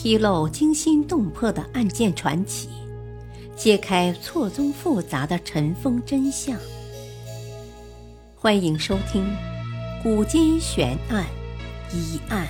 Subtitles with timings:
[0.00, 2.68] 披露惊心动魄的案件传奇，
[3.56, 6.56] 揭开错综复杂的尘封真相。
[8.36, 9.24] 欢迎收听
[10.04, 11.26] 《古今悬案、
[11.92, 12.46] 疑案、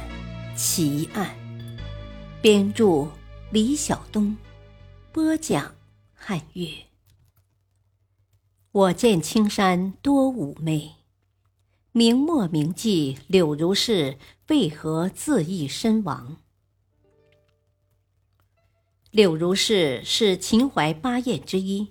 [0.54, 1.34] 奇案》，
[2.42, 3.08] 编著
[3.50, 4.36] 李晓东，
[5.10, 5.74] 播讲
[6.12, 6.68] 汉月。
[8.72, 10.96] 我见青山多妩媚，
[11.92, 14.18] 明末名妓柳如是
[14.48, 16.36] 为何自缢身亡？
[19.18, 21.88] 柳如是是秦淮八艳之一，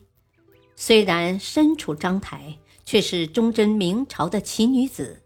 [0.77, 5.23] 虽然身处章台，却是忠贞明朝的奇女子。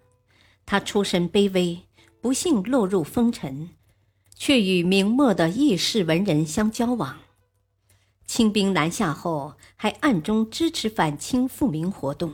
[0.66, 1.80] 她出身卑微，
[2.20, 3.70] 不幸落入风尘，
[4.36, 7.20] 却与明末的异世文人相交往。
[8.26, 12.34] 清兵南下后，还暗中支持反清复明活动。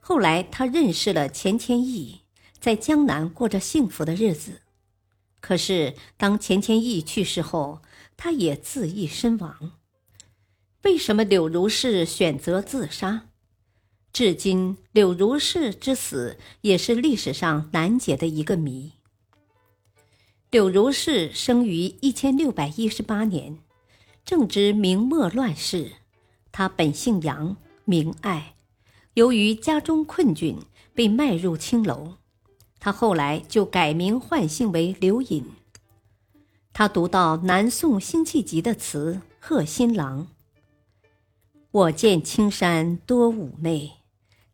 [0.00, 2.22] 后来，他认识了钱谦益，
[2.58, 4.62] 在江南过着幸福的日子。
[5.40, 7.80] 可是，当钱谦益去世后，
[8.18, 9.72] 他也自缢身亡。
[10.82, 13.28] 为什么柳如是选择自杀？
[14.12, 18.92] 至今，柳如是之死也是历史上难解的一个谜。
[20.50, 23.58] 柳如是生于一千六百一十八年，
[24.24, 25.92] 正值明末乱世。
[26.50, 28.56] 他本姓杨，名爱。
[29.14, 30.56] 由于家中困窘，
[30.92, 32.14] 被卖入青楼。
[32.80, 35.44] 他后来就改名换姓为刘隐。
[36.78, 40.26] 他读到南宋辛弃疾的词《贺新郎》
[41.72, 43.94] ：“我见青山多妩媚，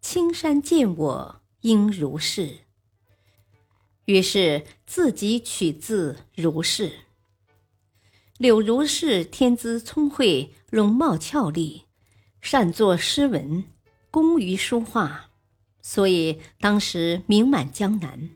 [0.00, 2.60] 青山见我应如是。”
[4.06, 6.92] 于是自己取字如是。
[8.38, 11.82] 柳如是天资聪慧，容貌俏丽，
[12.40, 13.64] 善作诗文，
[14.10, 15.26] 工于书画，
[15.82, 18.30] 所以当时名满江南。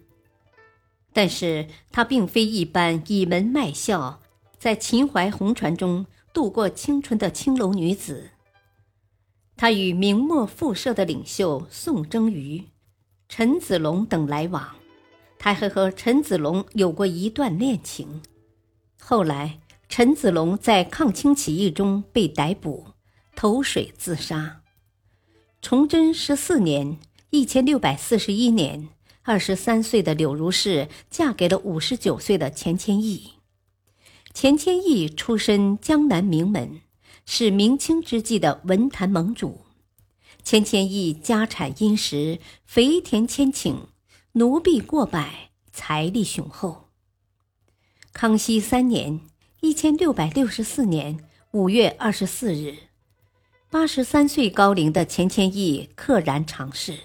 [1.19, 4.21] 但是她并非一般倚门卖笑，
[4.57, 8.31] 在秦淮红船中度过青春的青楼女子。
[9.57, 12.67] 她与明末复社的领袖宋征舆、
[13.28, 14.77] 陈子龙等来往，
[15.41, 18.23] 她还和陈子龙有过一段恋情。
[19.01, 19.59] 后来，
[19.89, 22.87] 陈子龙在抗清起义中被逮捕，
[23.34, 24.61] 投水自杀。
[25.61, 26.97] 崇祯十四年
[27.31, 28.91] （一千六百四十一年）。
[29.28, 33.34] 二十三岁的柳如是嫁给了五十九岁的钱谦益。
[34.33, 36.81] 钱谦益出身江南名门，
[37.27, 39.66] 是明清之际的文坛盟主。
[40.43, 43.81] 钱谦益家产殷实，肥田千顷，
[44.33, 46.89] 奴婢过百，财力雄厚。
[48.15, 49.21] 康熙三年
[49.60, 51.22] （一千六百六十四年）
[51.53, 52.78] 五月二十四日，
[53.69, 56.99] 八十三岁高龄的钱谦益溘然长逝。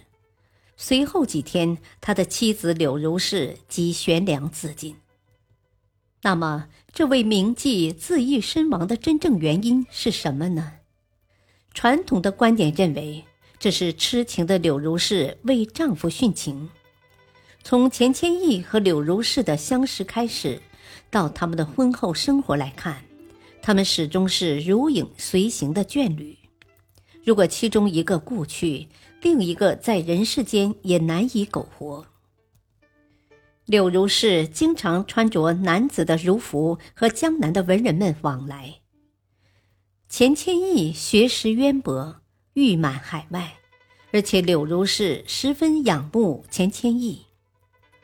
[0.75, 4.95] 随后几天，他的妻子柳如是即悬梁自尽。
[6.21, 10.73] 那么，这位名妓自缢身亡的真正原因是什么呢？
[11.73, 13.23] 传统的观点认为，
[13.59, 16.69] 这是痴情的柳如是为丈夫殉情。
[17.63, 20.61] 从钱谦益和柳如是的相识开始，
[21.09, 23.03] 到他们的婚后生活来看，
[23.61, 26.37] 他们始终是如影随形的眷侣。
[27.23, 28.87] 如果其中一个故去，
[29.23, 32.05] 另一个在人世间也难以苟活。
[33.65, 38.81] 柳如是经常穿着男子的儒服和江南的文人们往来。
[40.09, 42.21] 钱谦益学识渊博，
[42.53, 43.55] 誉满海外，
[44.11, 47.25] 而且柳如是十分仰慕钱谦益，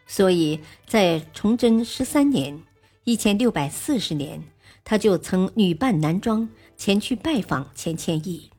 [0.07, 2.63] 所以在崇祯十三年
[3.03, 4.41] （一千六百四十年），
[4.86, 6.47] 他就曾女扮男装
[6.78, 8.50] 前去拜访钱谦益。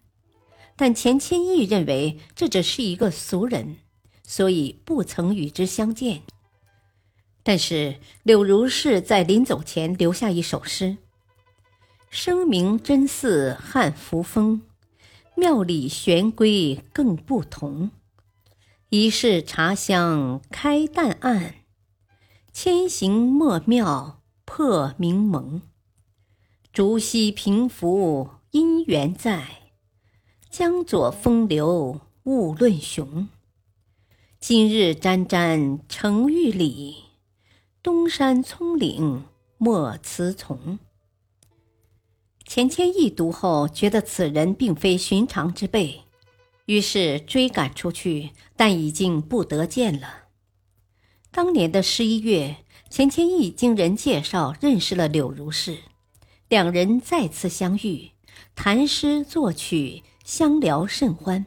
[0.81, 3.77] 但钱谦益认为这只是一个俗人，
[4.23, 6.23] 所以不曾与之相见。
[7.43, 10.97] 但是柳如是在临走前留下一首诗
[12.09, 14.63] ：“声名真似汉服风，
[15.35, 17.91] 庙里玄龟更不同。
[18.89, 21.57] 一世茶香开淡暗，
[22.55, 25.61] 千行莫庙破明蒙。
[26.73, 29.59] 竹溪平伏姻缘在。”
[30.51, 33.29] 江左风流勿论雄，
[34.41, 37.05] 今日沾沾成玉里，
[37.85, 39.23] 东山葱岭
[39.59, 40.81] 莫辞从。
[42.45, 46.03] 钱谦益读后觉得此人并非寻常之辈，
[46.67, 50.25] 于是追赶出去，但已经不得见了。
[51.31, 52.57] 当年的十一月，
[52.91, 55.79] 钱谦益经人介绍认识了柳如是，
[56.49, 58.11] 两人再次相遇，
[58.57, 60.03] 谈诗作曲。
[60.31, 61.45] 相聊甚欢，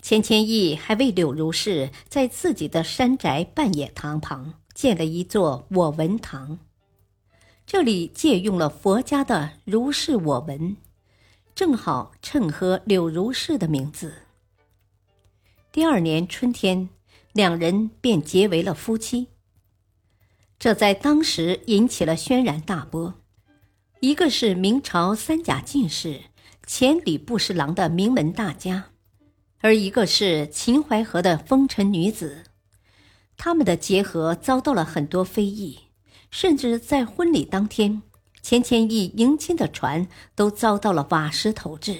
[0.00, 6.60] 钱谦益还为柳如是在自己的山宅半野堂旁建了一座我闻堂。
[7.66, 10.78] 这里借用了佛家的“如是我闻”，
[11.54, 14.14] 正好衬合柳如是的名字。
[15.70, 16.88] 第二年春天，
[17.34, 19.26] 两人便结为了夫妻。
[20.58, 23.12] 这在当时引起了轩然大波。
[24.00, 26.22] 一个是明朝三甲进士、
[26.66, 28.86] 前礼部侍郎的名门大家，
[29.60, 32.44] 而一个是秦淮河的风尘女子。
[33.36, 35.78] 他们的结合遭到了很多非议，
[36.30, 38.02] 甚至在婚礼当天，
[38.40, 41.98] 钱谦益迎亲的船都遭到了瓦石投掷。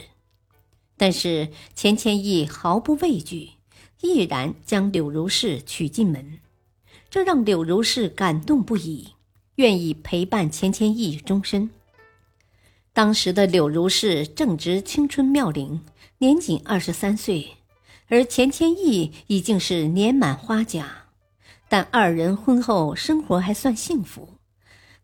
[0.96, 3.50] 但是钱谦益毫不畏惧。
[4.00, 6.40] 毅然将柳如是娶进门，
[7.08, 9.14] 这让柳如是感动不已，
[9.55, 11.70] 愿意陪伴钱谦益终身。
[12.94, 15.81] 当时的柳如是正值青春妙龄，
[16.19, 17.56] 年仅二十三岁，
[18.06, 21.06] 而钱谦益已经是年满花甲，
[21.69, 24.29] 但二人婚后生活还算幸福，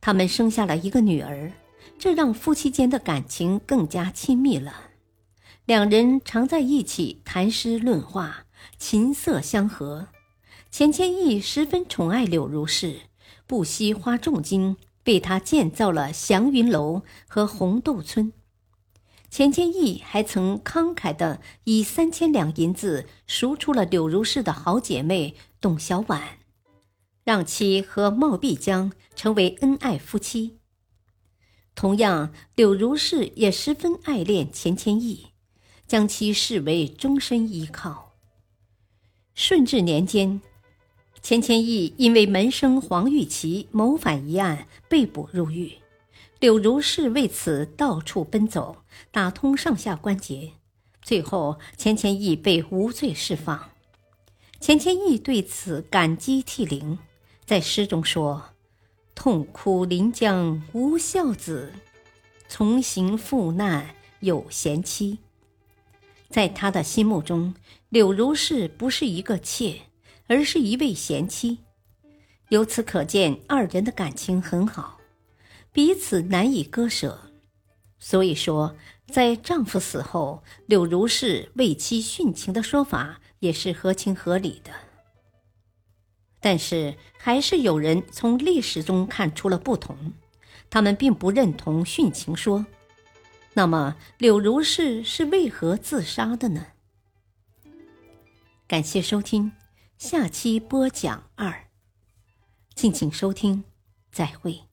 [0.00, 1.50] 他们生下了一个女儿，
[1.98, 4.72] 这让夫妻间的感情更加亲密了。
[5.66, 8.44] 两人常在一起谈诗论画。
[8.78, 10.08] 琴瑟相和，
[10.70, 13.00] 钱谦益十分宠爱柳如是，
[13.46, 18.32] 不惜花重金为他建造了祥云楼和红豆村。
[19.30, 26.20] 钱谦益还曾慷慨地以三千两银子赎出了柳如是的好姐妹董小宛，
[27.22, 30.58] 让其和冒辟疆成为恩爱夫妻。
[31.76, 35.28] 同样，柳如是也十分爱恋钱谦益，
[35.86, 38.16] 将其视为终身依靠。
[39.34, 40.42] 顺治年间，
[41.22, 45.74] 钱谦益因为门生黄玉琪谋反一案被捕入狱，
[46.38, 48.78] 柳如是为此到处奔走，
[49.10, 50.52] 打通上下关节，
[51.02, 53.70] 最后钱谦益被无罪释放。
[54.58, 56.98] 钱谦益对此感激涕零，
[57.44, 58.42] 在诗中说
[59.14, 61.72] ：“痛哭临江无孝子，
[62.48, 65.18] 从行赴难有贤妻。”
[66.28, 67.54] 在他的心目中，
[67.88, 69.80] 柳如是不是一个妾，
[70.30, 71.58] 而是一位贤妻。
[72.50, 75.00] 由此可见，二人的感情很好，
[75.72, 77.32] 彼此难以割舍。
[77.98, 78.76] 所以说，
[79.08, 84.70] 在丈夫死后，柳如是为妻殉情的说法也是合情合理的。
[86.38, 90.12] 但是，还是有人从历史中看出了不同，
[90.70, 92.64] 他们并不认同殉情说。
[93.54, 96.68] 那么，柳如是是为何自杀的呢？
[98.68, 99.50] 感谢收听，
[100.00, 101.66] 下期播讲二，
[102.74, 103.64] 敬请收听，
[104.10, 104.69] 再会。